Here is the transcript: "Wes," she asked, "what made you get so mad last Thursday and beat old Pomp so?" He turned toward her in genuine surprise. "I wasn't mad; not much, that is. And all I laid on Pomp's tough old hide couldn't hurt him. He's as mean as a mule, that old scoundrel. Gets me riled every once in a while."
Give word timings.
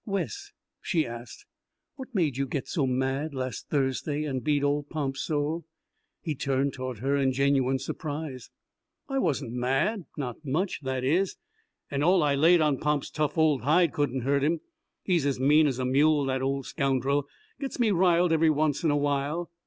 "Wes," 0.03 0.51
she 0.81 1.05
asked, 1.05 1.45
"what 1.93 2.07
made 2.15 2.35
you 2.35 2.47
get 2.47 2.67
so 2.67 2.87
mad 2.87 3.35
last 3.35 3.69
Thursday 3.69 4.23
and 4.23 4.43
beat 4.43 4.63
old 4.63 4.89
Pomp 4.89 5.15
so?" 5.15 5.63
He 6.23 6.33
turned 6.33 6.73
toward 6.73 6.97
her 7.01 7.15
in 7.15 7.31
genuine 7.33 7.77
surprise. 7.77 8.49
"I 9.07 9.19
wasn't 9.19 9.51
mad; 9.53 10.05
not 10.17 10.43
much, 10.43 10.81
that 10.81 11.03
is. 11.03 11.35
And 11.91 12.03
all 12.03 12.23
I 12.23 12.33
laid 12.33 12.61
on 12.61 12.79
Pomp's 12.79 13.11
tough 13.11 13.37
old 13.37 13.61
hide 13.61 13.93
couldn't 13.93 14.21
hurt 14.21 14.43
him. 14.43 14.61
He's 15.03 15.27
as 15.27 15.39
mean 15.39 15.67
as 15.67 15.77
a 15.77 15.85
mule, 15.85 16.25
that 16.25 16.41
old 16.41 16.65
scoundrel. 16.65 17.27
Gets 17.59 17.79
me 17.79 17.91
riled 17.91 18.31
every 18.33 18.49
once 18.49 18.83
in 18.83 18.89
a 18.89 18.97
while." 18.97 19.51